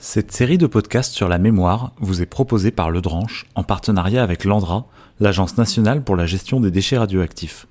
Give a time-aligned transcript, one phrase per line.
[0.00, 4.22] Cette série de podcasts sur la mémoire vous est proposée par Le Dranche en partenariat
[4.22, 4.86] avec l'ANDRA,
[5.18, 7.66] l'Agence nationale pour la gestion des déchets radioactifs.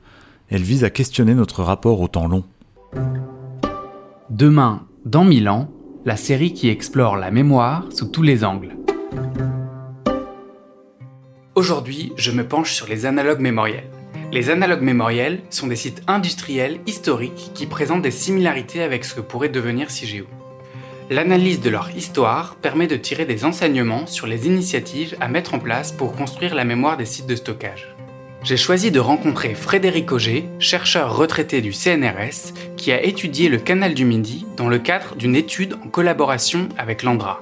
[0.49, 2.43] Elle vise à questionner notre rapport au temps long.
[4.29, 5.71] Demain, dans mille ans,
[6.03, 8.75] la série qui explore la mémoire sous tous les angles.
[11.55, 13.89] Aujourd'hui, je me penche sur les analogues mémoriels.
[14.33, 19.21] Les analogues mémoriels sont des sites industriels historiques qui présentent des similarités avec ce que
[19.21, 20.25] pourrait devenir CIGEO.
[21.09, 25.59] L'analyse de leur histoire permet de tirer des enseignements sur les initiatives à mettre en
[25.59, 27.95] place pour construire la mémoire des sites de stockage.
[28.43, 33.93] J'ai choisi de rencontrer Frédéric Auger, chercheur retraité du CNRS, qui a étudié le canal
[33.93, 37.39] du Midi dans le cadre d'une étude en collaboration avec l'Andra.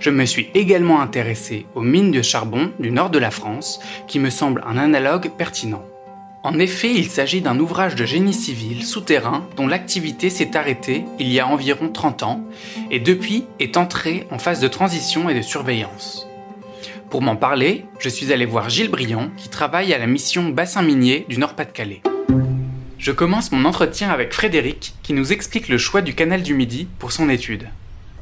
[0.00, 4.20] Je me suis également intéressé aux mines de charbon du nord de la France, qui
[4.20, 5.84] me semble un analogue pertinent.
[6.44, 11.30] En effet, il s'agit d'un ouvrage de génie civil souterrain dont l'activité s'est arrêtée il
[11.30, 12.44] y a environ 30 ans
[12.90, 16.26] et depuis est entrée en phase de transition et de surveillance.
[17.10, 20.82] Pour m'en parler, je suis allé voir Gilles Briand qui travaille à la mission bassin
[20.82, 22.02] minier du Nord-Pas-de-Calais.
[22.98, 26.88] Je commence mon entretien avec Frédéric qui nous explique le choix du canal du Midi
[26.98, 27.68] pour son étude.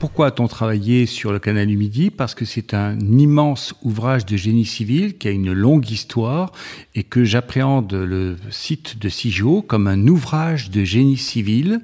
[0.00, 4.34] Pourquoi a-t-on travaillé sur le canal du Midi Parce que c'est un immense ouvrage de
[4.34, 6.52] génie civil qui a une longue histoire
[6.94, 11.82] et que j'appréhende le site de Sigeau comme un ouvrage de génie civil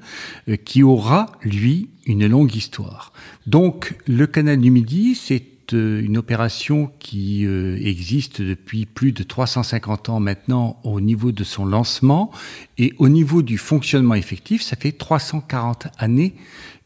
[0.49, 3.13] euh, qui aura, lui, une longue histoire.
[3.45, 9.21] Donc, le canal du Midi, c'est euh, une opération qui euh, existe depuis plus de
[9.21, 12.31] 350 ans maintenant au niveau de son lancement
[12.79, 16.33] et au niveau du fonctionnement effectif, ça fait 340 années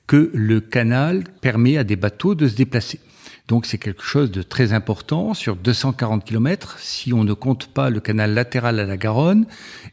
[0.07, 2.99] que le canal permet à des bateaux de se déplacer.
[3.47, 7.89] Donc c'est quelque chose de très important sur 240 km si on ne compte pas
[7.89, 9.45] le canal latéral à la Garonne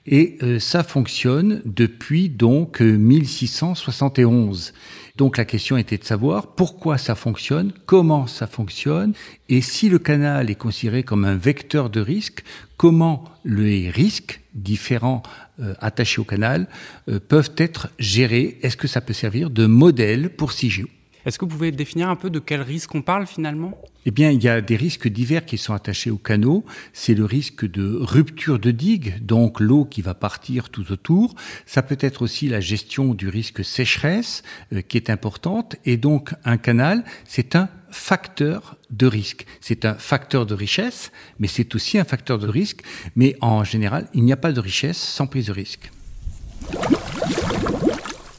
[0.07, 4.75] et euh, ça fonctionne depuis donc 1671.
[5.17, 9.13] Donc la question était de savoir pourquoi ça fonctionne, comment ça fonctionne
[9.49, 12.45] et si le canal est considéré comme un vecteur de risque,
[12.77, 15.25] comment les risques différents
[15.61, 16.69] euh, attachés au canal
[17.09, 18.59] euh, peuvent être gérés.
[18.63, 20.87] Est-ce que ça peut servir de modèle pour CIGEO
[21.27, 23.77] Est-ce que vous pouvez définir un peu de quel risque on parle finalement?
[24.07, 26.65] Eh bien, il y a des risques divers qui sont attachés au canot.
[26.93, 31.35] C'est le risque de rupture de digue, donc l'eau qui va partir tout autour.
[31.67, 34.43] Ça peut être aussi la gestion du risque sécheresse
[34.73, 35.77] euh, qui est importante.
[35.85, 39.47] Et donc, un canal, c'est un facteur de risque.
[39.61, 42.81] C'est un facteur de richesse, mais c'est aussi un facteur de risque.
[43.17, 45.91] Mais en général, il n'y a pas de richesse sans prise de risque.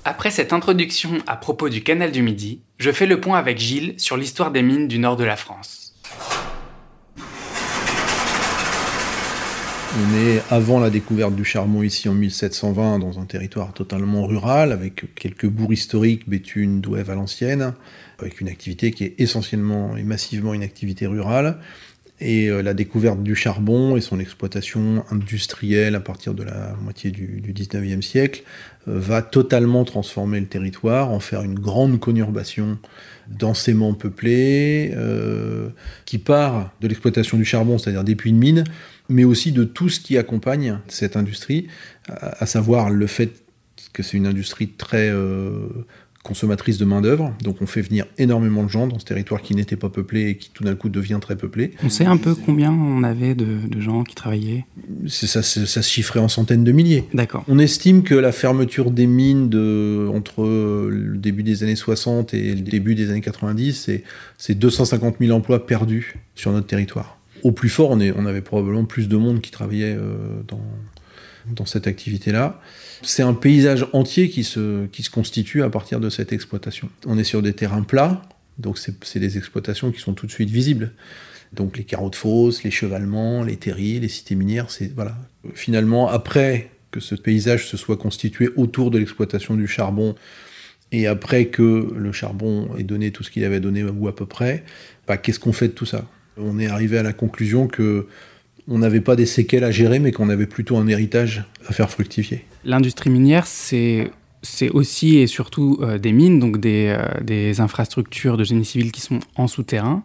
[0.05, 3.93] Après cette introduction à propos du canal du Midi, je fais le point avec Gilles
[3.97, 5.93] sur l'histoire des mines du nord de la France.
[9.97, 14.71] On est avant la découverte du charbon ici en 1720 dans un territoire totalement rural
[14.71, 17.73] avec quelques bourgs historiques, Béthune, Douai, Valenciennes,
[18.19, 21.57] avec une activité qui est essentiellement et massivement une activité rurale.
[22.21, 27.11] Et euh, la découverte du charbon et son exploitation industrielle à partir de la moitié
[27.11, 28.43] du, du 19e siècle
[28.87, 32.77] euh, va totalement transformer le territoire, en faire une grande conurbation
[33.27, 35.69] densément peuplée, euh,
[36.05, 38.65] qui part de l'exploitation du charbon, c'est-à-dire des puits de mine,
[39.09, 41.67] mais aussi de tout ce qui accompagne cette industrie,
[42.07, 43.31] à, à savoir le fait
[43.93, 45.67] que c'est une industrie très euh,
[46.21, 47.33] consommatrice de main-d'œuvre.
[47.43, 50.37] Donc on fait venir énormément de gens dans ce territoire qui n'était pas peuplé et
[50.37, 51.71] qui tout d'un coup devient très peuplé.
[51.83, 54.65] On sait un peu combien on avait de, de gens qui travaillaient
[55.07, 57.05] ça, ça se chiffrait en centaines de milliers.
[57.13, 57.45] D'accord.
[57.47, 60.43] On estime que la fermeture des mines de, entre
[60.91, 64.03] le début des années 60 et le début des années 90, c'est-
[64.37, 67.17] c'est 250 000 emplois perdus sur notre territoire.
[67.43, 72.61] Au plus fort, on, avait probablement plus de monde qui travaillait euh, dans, cette activité-là.
[73.01, 76.89] C'est un paysage entier qui se, constitue à partir de cette exploitation.
[77.05, 78.21] On est sur des terrains plats,
[78.57, 80.91] donc c'est des exploitations qui sont tout de suite visibles.
[81.53, 85.17] Donc les carreaux de fosse, les chevalements, les terriers, les cités minières, c'est voilà.
[85.55, 90.15] Finalement, après que ce paysage se soit constitué autour de l'exploitation du charbon,
[90.91, 94.25] et après que le charbon ait donné tout ce qu'il avait donné ou à peu
[94.25, 94.63] près,
[95.07, 96.05] bah, qu'est-ce qu'on fait de tout ça?
[96.39, 98.07] On est arrivé à la conclusion que
[98.67, 101.89] on n'avait pas des séquelles à gérer, mais qu'on avait plutôt un héritage à faire
[101.89, 102.45] fructifier.
[102.63, 104.11] L'industrie minière, c'est
[104.71, 109.01] aussi et surtout euh, des mines, donc des, euh, des infrastructures de génie civil qui
[109.01, 110.03] sont en souterrain.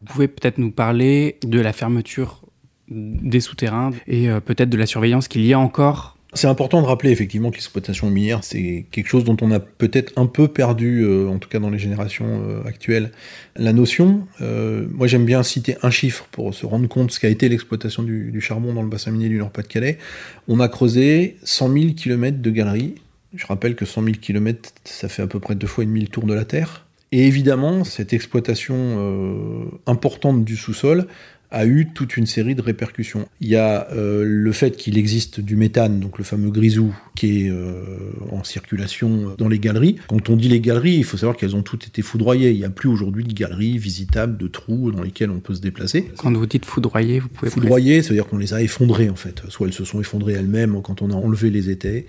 [0.00, 2.42] Vous pouvez peut-être nous parler de la fermeture
[2.88, 6.16] des souterrains et euh, peut-être de la surveillance qu'il y a encore.
[6.32, 10.12] C'est important de rappeler effectivement que l'exploitation minière, c'est quelque chose dont on a peut-être
[10.16, 13.10] un peu perdu, euh, en tout cas dans les générations euh, actuelles,
[13.56, 14.28] la notion.
[14.40, 17.48] Euh, moi j'aime bien citer un chiffre pour se rendre compte de ce qu'a été
[17.48, 19.98] l'exploitation du, charbon dans le bassin minier du Nord-Pas-de-Calais.
[20.46, 22.94] On a creusé 100 000 km de galeries.
[23.34, 26.00] Je rappelle que 100 000 km, ça fait à peu près deux fois et demi
[26.00, 26.86] le tour de la Terre.
[27.12, 31.06] Et évidemment, cette exploitation importante du sous-sol
[31.50, 33.28] a eu toute une série de répercussions.
[33.40, 37.46] Il y a euh, le fait qu'il existe du méthane, donc le fameux grisou, qui
[37.46, 37.82] est euh,
[38.30, 39.96] en circulation dans les galeries.
[40.08, 42.50] Quand on dit les galeries, il faut savoir qu'elles ont toutes été foudroyées.
[42.50, 45.60] Il n'y a plus aujourd'hui de galeries visitables, de trous dans lesquels on peut se
[45.60, 46.10] déplacer.
[46.18, 47.50] Quand vous dites foudroyer, vous pouvez...
[47.50, 49.42] Foudroyer, ça veut dire qu'on les a effondrées en fait.
[49.48, 52.06] Soit elles se sont effondrées elles-mêmes quand on a enlevé les étais,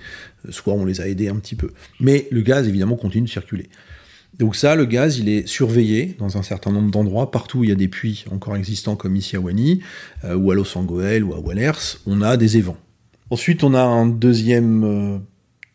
[0.50, 1.72] soit on les a aidées un petit peu.
[2.00, 3.70] Mais le gaz, évidemment, continue de circuler.
[4.42, 7.30] Donc ça, le gaz, il est surveillé dans un certain nombre d'endroits.
[7.30, 9.82] Partout où il y a des puits encore existants, comme ici à Wany,
[10.24, 12.78] euh, ou à Los Angeles, ou à Wallers, on a des évents.
[13.30, 15.18] Ensuite, on a un deuxième euh,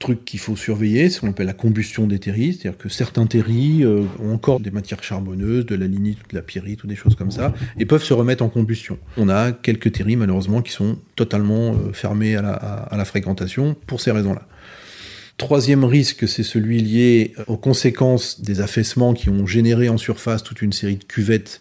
[0.00, 3.84] truc qu'il faut surveiller, ce qu'on appelle la combustion des terris, c'est-à-dire que certains terris
[3.84, 7.14] euh, ont encore des matières charbonneuses, de la lignite, de la pyrite, ou des choses
[7.14, 8.98] comme ça, et peuvent se remettre en combustion.
[9.16, 14.42] On a quelques terris, malheureusement, qui sont totalement fermés à la fréquentation pour ces raisons-là.
[15.37, 20.62] Troisième risque, c'est celui lié aux conséquences des affaissements qui ont généré en surface toute
[20.62, 21.61] une série de cuvettes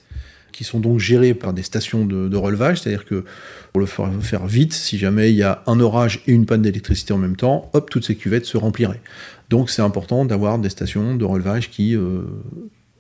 [0.54, 3.25] qui sont donc gérées par des stations de, relevage, c'est-à-dire que
[3.74, 7.12] pour le faire vite, si jamais il y a un orage et une panne d'électricité
[7.12, 9.01] en même temps, hop, toutes ces cuvettes se rempliraient.
[9.50, 12.22] Donc c'est important d'avoir des stations de relevage qui euh,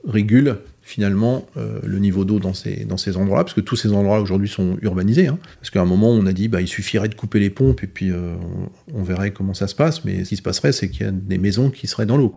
[0.05, 3.91] régulent finalement euh, le niveau d'eau dans ces, dans ces endroits-là, parce que tous ces
[3.91, 5.27] endroits aujourd'hui sont urbanisés.
[5.27, 5.39] Hein.
[5.59, 7.87] parce qu'à un moment, on a dit bah, il suffirait de couper les pompes et
[7.87, 8.35] puis euh,
[8.93, 11.11] on, verrait comment ça se passe, mais ce qui se passerait, c'est qu'il y a
[11.11, 12.35] des maisons qui seraient dans l'eau.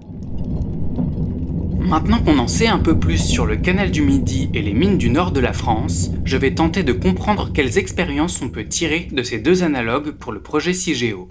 [1.78, 4.98] Maintenant qu'on en sait un peu plus sur le canal du Midi et les mines
[4.98, 9.08] du nord de la France, je vais tenter de comprendre quelles expériences on peut tirer
[9.12, 11.28] de ces deux analogues pour le projet CIGEO.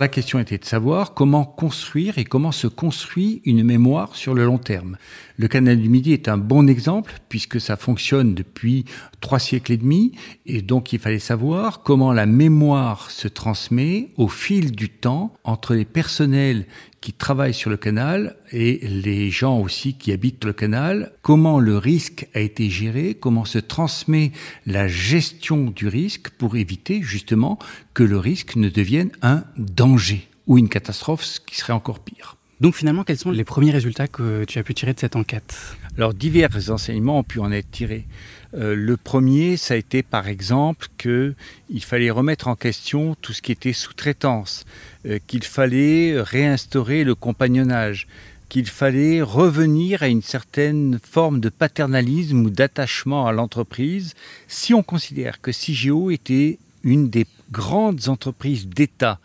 [0.00, 4.44] La question était de savoir comment construire et comment se construit une mémoire sur le
[4.44, 4.96] long terme.
[5.36, 8.84] Le canal du Midi est un bon exemple puisque ça fonctionne depuis
[9.20, 10.12] trois siècles et demi
[10.46, 15.74] et donc il fallait savoir comment la mémoire se transmet au fil du temps entre
[15.74, 16.66] les personnels
[17.00, 21.78] qui travaillent sur le canal et les gens aussi qui habitent le canal, comment le
[21.78, 24.30] risque a été géré, comment se transmet
[24.66, 27.58] la gestion du risque pour éviter justement
[27.92, 32.36] que le risque ne devienne un danger ou une catastrophe, ce qui serait encore pire.
[32.64, 35.76] Donc finalement, quels sont les premiers résultats que tu as pu tirer de cette enquête
[35.98, 38.06] Alors divers enseignements ont pu en être tirés.
[38.54, 41.34] Euh, le premier, ça a été par exemple qu'il
[41.82, 44.64] fallait remettre en question tout ce qui était sous-traitance,
[45.04, 48.06] euh, qu'il fallait réinstaurer le compagnonnage,
[48.48, 54.14] qu'il fallait revenir à une certaine forme de paternalisme ou d'attachement à l'entreprise
[54.48, 59.20] si on considère que CIGEO était une des grandes entreprises d'État,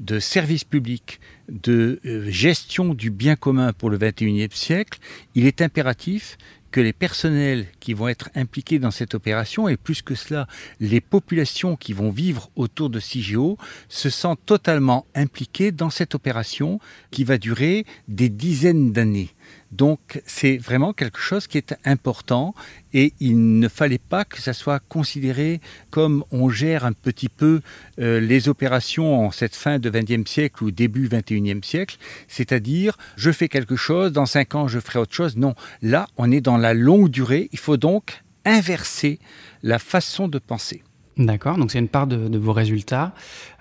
[0.00, 4.98] de services publics, de euh, gestion du bien commun pour le XXIe siècle,
[5.34, 6.36] il est impératif
[6.70, 10.46] que les personnels qui vont être impliqués dans cette opération, et plus que cela,
[10.80, 13.56] les populations qui vont vivre autour de CIGEO,
[13.88, 16.78] se sentent totalement impliqués dans cette opération
[17.10, 19.30] qui va durer des dizaines d'années.
[19.70, 22.54] Donc c'est vraiment quelque chose qui est important
[22.94, 25.60] et il ne fallait pas que ça soit considéré
[25.90, 27.60] comme on gère un petit peu
[27.98, 31.98] euh, les opérations en cette fin de 20e siècle ou début 21e siècle,
[32.28, 35.36] c'est-à-dire je fais quelque chose, dans 5 ans je ferai autre chose.
[35.36, 39.18] Non, là on est dans la longue durée, il faut donc inverser
[39.62, 40.82] la façon de penser.
[41.18, 43.12] D'accord, donc c'est une part de, vos résultats.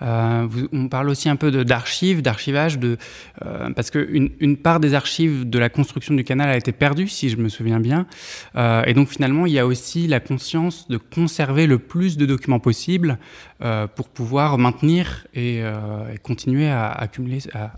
[0.04, 2.98] Euh, on parle aussi un peu d'archives, d'archivage, de,
[3.44, 7.08] euh, parce qu'une une part des archives de la construction du canal a été perdue,
[7.08, 8.06] si je me souviens bien.
[8.56, 12.28] Euh, et donc finalement, il y a aussi la conscience de conserver le plus de
[12.28, 13.18] documents possible
[13.96, 15.64] pour pouvoir maintenir et,
[16.22, 17.72] continuer à accumuler, à,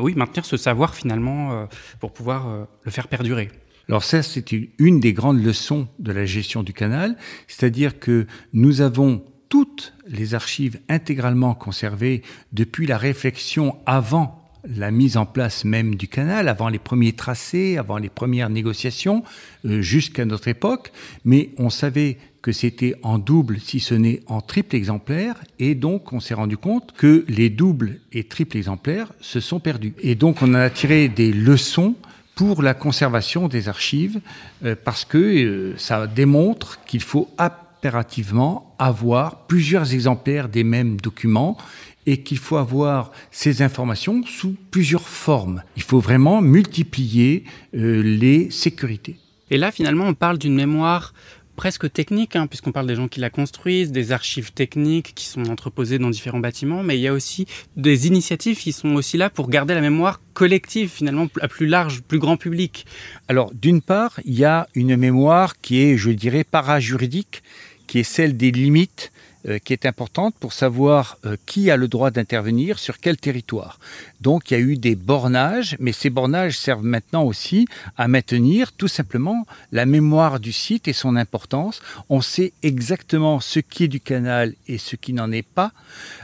[0.00, 1.66] oui, maintenir ce savoir finalement
[1.98, 3.50] pour pouvoir le faire perdurer.
[3.88, 7.16] Alors ça, c'est une des grandes leçons de la gestion du canal,
[7.46, 15.16] c'est-à-dire que nous avons toutes les archives intégralement conservées depuis la réflexion avant la mise
[15.16, 19.22] en place même du canal, avant les premiers tracés, avant les premières négociations,
[19.64, 20.92] euh, jusqu'à notre époque,
[21.24, 26.12] mais on savait que c'était en double, si ce n'est en triple exemplaire, et donc
[26.12, 29.94] on s'est rendu compte que les doubles et triples exemplaires se sont perdus.
[30.00, 31.94] Et donc on a tiré des leçons
[32.38, 34.20] pour la conservation des archives,
[34.64, 41.58] euh, parce que euh, ça démontre qu'il faut impérativement avoir plusieurs exemplaires des mêmes documents
[42.06, 45.64] et qu'il faut avoir ces informations sous plusieurs formes.
[45.74, 47.42] Il faut vraiment multiplier
[47.74, 49.16] euh, les sécurités.
[49.50, 51.14] Et là, finalement, on parle d'une mémoire
[51.58, 55.50] presque technique, hein, puisqu'on parle des gens qui la construisent, des archives techniques qui sont
[55.50, 57.46] entreposées dans différents bâtiments, mais il y a aussi
[57.76, 62.02] des initiatives qui sont aussi là pour garder la mémoire collective, finalement, à plus large,
[62.02, 62.86] plus grand public.
[63.26, 67.42] Alors, d'une part, il y a une mémoire qui est, je dirais, para-juridique,
[67.88, 69.10] qui est celle des limites
[69.56, 73.78] qui est importante pour savoir euh, qui a le droit d'intervenir sur quel territoire.
[74.20, 78.72] Donc il y a eu des bornages, mais ces bornages servent maintenant aussi à maintenir
[78.72, 81.80] tout simplement la mémoire du site et son importance.
[82.10, 85.72] On sait exactement ce qui est du canal et ce qui n'en est pas.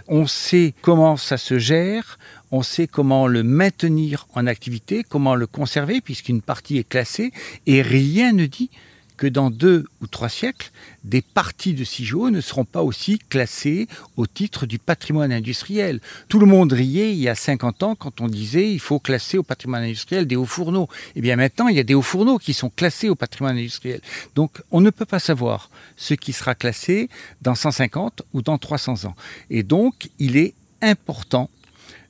[0.08, 2.18] On sait comment ça se gère
[2.56, 7.32] on sait comment le maintenir en activité, comment le conserver, puisqu'une partie est classée,
[7.66, 8.70] et rien ne dit
[9.16, 10.70] que dans deux ou trois siècles,
[11.04, 16.00] des parties de CIGEO ne seront pas aussi classées au titre du patrimoine industriel.
[16.28, 19.38] Tout le monde riait il y a 50 ans quand on disait il faut classer
[19.38, 20.88] au patrimoine industriel des hauts fourneaux.
[21.14, 24.00] Eh bien maintenant, il y a des hauts fourneaux qui sont classés au patrimoine industriel.
[24.34, 27.08] Donc on ne peut pas savoir ce qui sera classé
[27.42, 29.14] dans 150 ou dans 300 ans.
[29.50, 31.50] Et donc il est important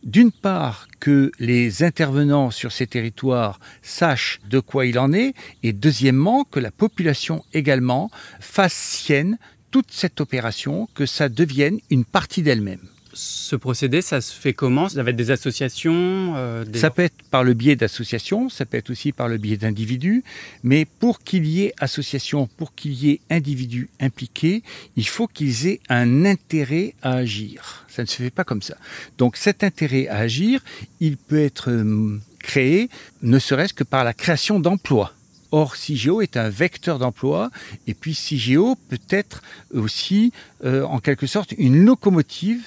[0.05, 5.73] d'une part, que les intervenants sur ces territoires sachent de quoi il en est, et
[5.73, 9.39] deuxièmement, que la population également fasse sienne
[9.71, 14.89] toute cette opération, que ça devienne une partie d'elle-même ce procédé, ça se fait comment?
[14.89, 18.77] Ça va être des associations euh, Ça peut être par le biais d'associations, ça peut
[18.77, 20.25] être aussi par le biais d'individus,
[20.63, 24.63] mais pour qu'il y ait association, pour qu'il y ait individus impliqués,
[24.97, 27.87] il faut qu'ils aient un intérêt à agir.
[27.89, 28.77] Ça ne se fait pas comme ça.
[29.19, 30.61] Donc cet intérêt à agir,
[31.01, 32.91] il peut être hum, créé
[33.23, 35.13] ne serait-ce que par la création d'emplois.
[35.51, 37.49] Or, CIGEO est un vecteur d'emploi,
[37.87, 39.41] et puis CIGEO peut être
[39.73, 40.33] aussi,
[40.65, 42.65] euh, en quelque sorte, une locomotive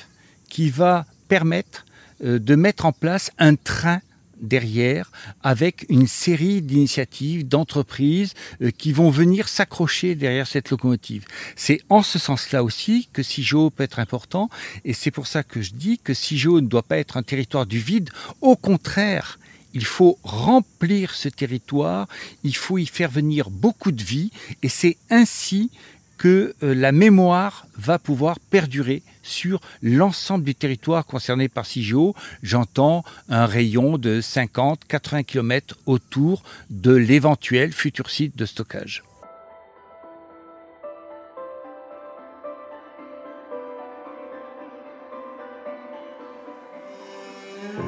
[0.50, 1.86] qui va permettre
[2.24, 4.02] euh, de mettre en place un train
[4.42, 5.12] derrière
[5.44, 11.26] avec une série d'initiatives, d'entreprises euh, qui vont venir s'accrocher derrière cette locomotive.
[11.56, 14.50] C'est en ce sens-là aussi que CIGEO peut être important
[14.86, 17.66] et c'est pour ça que je dis que CIGEO ne doit pas être un territoire
[17.66, 18.10] du vide.
[18.42, 19.40] Au contraire,
[19.74, 22.08] il faut remplir ce territoire,
[22.44, 24.32] il faut y faire venir beaucoup de vie
[24.64, 25.70] et c'est ainsi
[26.18, 32.16] que euh, la mémoire va pouvoir perdurer sur l'ensemble du territoire concerné par CIGEO.
[32.44, 39.04] J'entends un rayon de 50-80 km autour de l'éventuel futur site de stockage.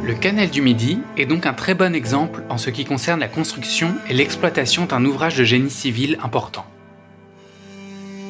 [0.04, 3.28] Le canal du Midi est donc un très bon exemple en ce qui concerne la
[3.28, 6.66] construction et l'exploitation d'un ouvrage de génie civil important.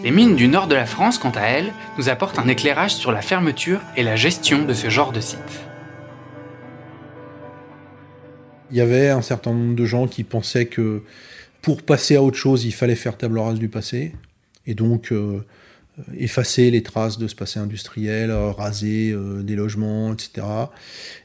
[0.01, 3.11] Les mines du nord de la France, quant à elles, nous apportent un éclairage sur
[3.11, 5.39] la fermeture et la gestion de ce genre de site.
[8.71, 11.03] Il y avait un certain nombre de gens qui pensaient que
[11.61, 14.13] pour passer à autre chose, il fallait faire table rase du passé.
[14.65, 15.45] Et donc, euh,
[16.17, 20.45] effacer les traces de ce passé industriel, euh, raser euh, des logements, etc.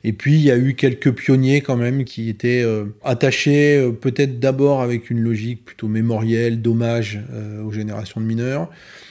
[0.03, 2.65] Et puis il y a eu quelques pionniers quand même qui étaient
[3.03, 7.21] attachés peut-être d'abord avec une logique plutôt mémorielle, d'hommage
[7.65, 8.71] aux générations de mineurs,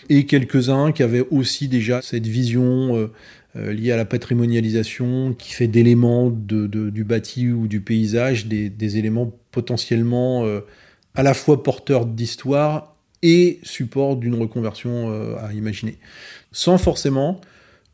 [0.09, 3.09] et quelques-uns qui avaient aussi déjà cette vision
[3.55, 9.33] liée à la patrimonialisation qui fait d'éléments du bâti ou du paysage des, des éléments
[9.51, 10.45] potentiellement
[11.15, 12.92] à la fois porteurs d'histoire
[13.23, 15.97] et support d'une reconversion euh, à imaginer.
[16.51, 17.41] Sans forcément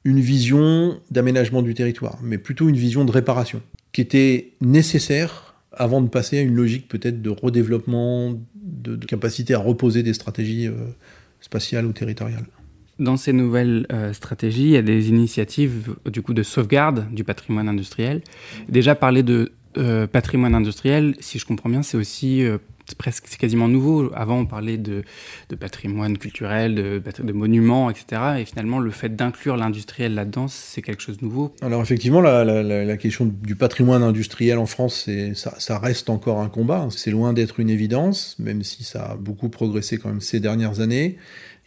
[0.03, 6.01] une vision d'aménagement du territoire, mais plutôt une vision de réparation, qui était nécessaire avant
[6.01, 10.73] de passer à une logique peut-être de redéveloppement, de, capacité à reposer des stratégies euh,
[11.41, 12.45] spatiales ou territoriales.
[12.97, 17.23] Dans ces nouvelles euh, stratégies, il y a des initiatives du coup de sauvegarde du
[17.23, 18.21] patrimoine industriel.
[18.67, 19.51] Déjà parler de
[20.11, 22.43] patrimoine industriel, si je comprends bien, c'est aussi
[22.95, 24.11] presque, c'est quasiment nouveau.
[24.15, 25.03] Avant, on parlait de,
[25.59, 28.21] patrimoine culturel, de, monuments, etc.
[28.39, 31.53] Et finalement, le fait d'inclure l'industriel là-dedans, c'est quelque chose de nouveau.
[31.61, 36.87] Alors effectivement, la, question du patrimoine industriel en France, ça, ça, reste encore un combat.
[36.91, 40.79] C'est loin d'être une évidence, même si ça a beaucoup progressé quand même ces dernières
[40.79, 41.17] années.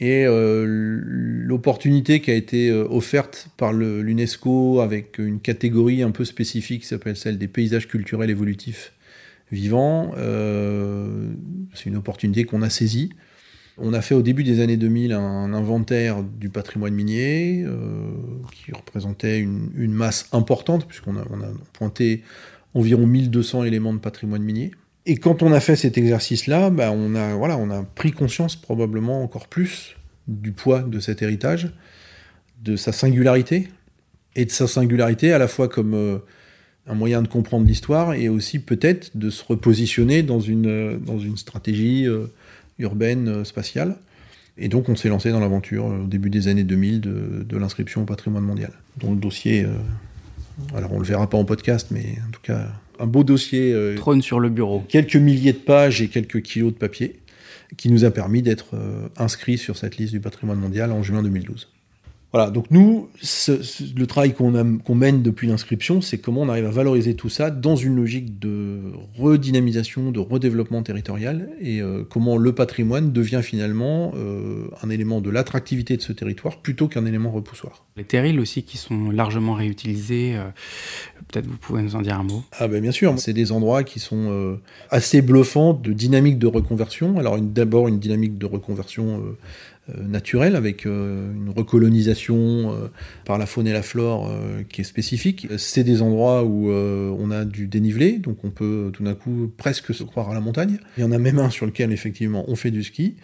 [0.00, 6.24] Et euh, l'opportunité qui a été euh, offerte par l'UNESCO avec une catégorie un peu
[6.24, 8.92] spécifique qui s'appelle celle des paysages culturels évolutifs
[9.52, 10.12] vivant.
[10.16, 11.32] Euh,
[11.75, 13.11] c'est une opportunité qu'on a saisie.
[13.78, 18.11] On a fait au début des années 2000 un inventaire du patrimoine minier euh,
[18.52, 21.25] qui représentait une, masse importante, puisqu'on a,
[21.73, 22.23] pointé
[22.75, 24.73] environ 1200 éléments de patrimoine minier.
[25.06, 29.49] Et quand on a fait cet exercice-là, bah, a, on a pris conscience probablement encore
[29.49, 29.97] plus
[30.28, 31.73] du poids de cet héritage,
[32.62, 33.68] de sa singularité,
[34.35, 36.18] et de sa singularité à la fois comme euh,
[36.86, 41.36] un moyen de comprendre l'histoire et aussi peut-être de se repositionner dans une, dans une
[41.36, 42.26] stratégie euh,
[42.78, 43.96] urbaine euh, spatiale.
[44.58, 47.56] Et donc on s'est lancé dans l'aventure euh, au début des années 2000 de, de
[47.56, 48.72] l'inscription au patrimoine mondial.
[48.98, 49.66] Dont le dossier,
[50.74, 53.74] alors on le verra pas en podcast, mais en tout cas un beau dossier.
[53.96, 54.84] Trône sur le bureau.
[54.86, 57.20] Quelques milliers de pages et quelques kilos de papier
[57.78, 58.76] qui nous a permis d'être
[59.16, 61.70] inscrits sur cette liste du patrimoine mondial en juin 2012.
[62.32, 63.10] Voilà, donc nous,
[63.94, 67.76] le travail qu'on mène depuis l'inscription, c'est comment on arrive à valoriser tout ça dans
[67.76, 68.80] une logique de
[69.18, 75.28] redynamisation, de redéveloppement territorial, et euh, comment le patrimoine devient finalement euh, un élément de
[75.28, 77.84] l'attractivité de ce territoire plutôt qu'un élément repoussoir.
[77.98, 80.44] Les terrils aussi qui sont largement réutilisés, euh,
[81.28, 82.42] peut-être vous pouvez nous en dire un mot?
[82.58, 84.58] Ah ben bien sûr, c'est des endroits qui sont
[84.90, 87.18] assez bluffants de dynamique de reconversion.
[87.18, 89.22] Alors d'abord une dynamique de reconversion
[89.90, 92.86] euh, naturel, avec euh, une recolonisation euh,
[93.24, 94.30] par la faune et la flore
[94.68, 95.48] qui est spécifique.
[95.58, 99.92] C'est des endroits où on a du dénivelé, donc on peut tout d'un coup presque
[99.92, 100.78] se croire à la montagne.
[100.96, 103.16] Il y en a même un sur lequel effectivement on fait du ski,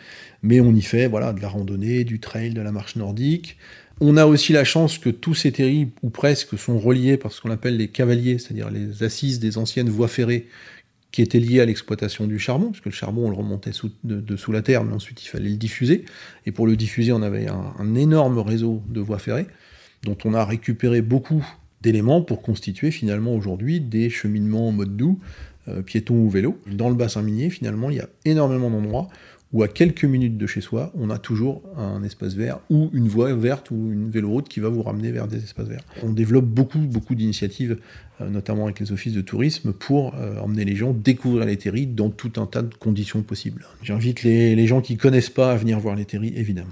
[0.43, 3.57] mais on y fait voilà de la randonnée, du trail, de la marche nordique.
[4.01, 7.41] On a aussi la chance que tous ces terrils, ou presque, sont reliés par ce
[7.41, 10.47] qu'on appelle les cavaliers, c'est-à-dire les assises des anciennes voies ferrées
[11.11, 13.71] qui était lié à l'exploitation du charbon, parce que le charbon, on le remontait
[14.05, 16.05] de, sous la terre, mais ensuite il fallait le diffuser.
[16.45, 19.47] Et pour le diffuser, on avait un, énorme réseau de voies ferrées,
[20.05, 21.45] dont on a récupéré beaucoup
[21.81, 25.19] d'éléments pour constituer finalement aujourd'hui des cheminements en mode doux,
[25.69, 26.61] euh, piétons ou vélo.
[26.67, 29.09] Dans le bassin minier, finalement, il y a énormément d'endroits
[29.53, 33.09] où à quelques minutes de chez soi, on a toujours un espace vert ou une
[33.09, 35.85] voie verte ou une véloroute qui va vous ramener vers des espaces verts.
[36.03, 37.79] On développe beaucoup, beaucoup d'initiatives,
[38.21, 41.87] euh, notamment avec les offices de tourisme, pour euh, emmener les gens découvrir les terris
[41.87, 43.67] dans tout un tas de conditions possibles.
[43.83, 46.69] J'invite les, les gens qui ne connaissent pas à venir voir les terris, évidemment.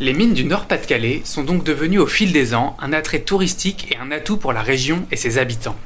[0.00, 3.96] Les mines du Nord-Pas-de-Calais sont donc devenues au fil des ans un attrait touristique et
[3.96, 5.76] un atout pour la région et ses habitants.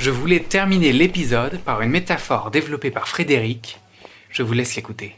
[0.00, 3.78] Je voulais terminer l'épisode par une métaphore développée par Frédéric.
[4.30, 5.14] Je vous laisse l'écouter.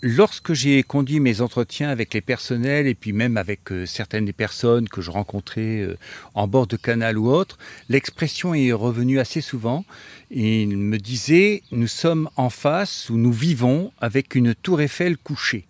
[0.00, 4.32] Lorsque j'ai conduit mes entretiens avec les personnels et puis même avec euh, certaines des
[4.32, 5.98] personnes que je rencontrais euh,
[6.34, 9.84] en bord de canal ou autre, l'expression est revenue assez souvent.
[10.30, 15.16] Et il me disait, nous sommes en face ou nous vivons avec une tour Eiffel
[15.16, 15.66] couchée.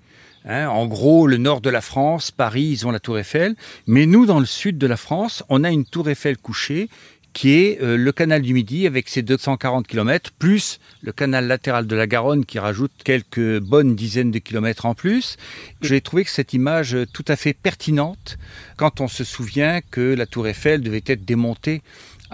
[0.46, 3.54] Hein, en gros, le nord de la France, Paris, ils ont la tour Eiffel.
[3.86, 6.88] Mais nous, dans le sud de la France, on a une tour Eiffel couchée
[7.32, 11.86] qui est euh, le canal du Midi avec ses 240 km, plus le canal latéral
[11.86, 15.36] de la Garonne qui rajoute quelques bonnes dizaines de kilomètres en plus.
[15.82, 18.38] J'ai trouvé que cette image tout à fait pertinente
[18.76, 21.82] quand on se souvient que la tour Eiffel devait être démontée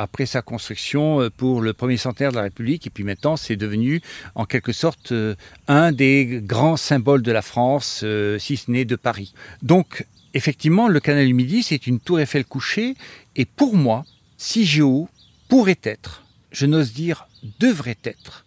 [0.00, 2.86] après sa construction euh, pour le premier centenaire de la République.
[2.86, 4.00] Et puis maintenant, c'est devenu
[4.34, 5.34] en quelque sorte euh,
[5.68, 9.34] un des grands symboles de la France, euh, si ce n'est de Paris.
[9.62, 12.94] Donc, effectivement, le canal du Midi, c'est une tour Eiffel couchée.
[13.36, 14.04] Et pour moi,
[14.38, 15.08] CIGEO
[15.48, 17.26] pourrait être, je n'ose dire
[17.58, 18.46] devrait être,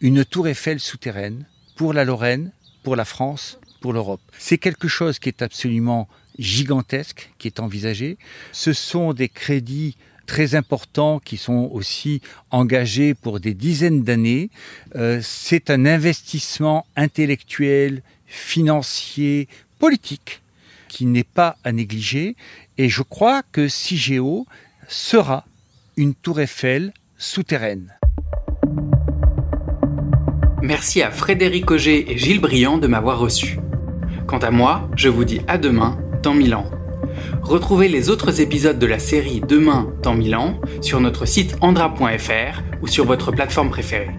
[0.00, 4.20] une tour Eiffel souterraine pour la Lorraine, pour la France, pour l'Europe.
[4.38, 8.18] C'est quelque chose qui est absolument gigantesque, qui est envisagé.
[8.52, 14.50] Ce sont des crédits très importants qui sont aussi engagés pour des dizaines d'années.
[14.96, 20.42] Euh, c'est un investissement intellectuel, financier, politique
[20.88, 22.36] qui n'est pas à négliger.
[22.78, 24.46] Et je crois que CIGEO
[24.88, 25.44] sera
[25.96, 27.94] une tour Eiffel souterraine.
[30.62, 33.58] Merci à Frédéric Auger et Gilles Briand de m'avoir reçu.
[34.26, 36.70] Quant à moi, je vous dis à demain dans Milan.
[37.42, 42.86] Retrouvez les autres épisodes de la série Demain dans Milan sur notre site andra.fr ou
[42.86, 44.10] sur votre plateforme préférée.